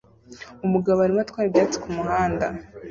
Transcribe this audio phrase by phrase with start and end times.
[0.65, 2.45] Umugabo arimo atwara ibyatsi kumuhanda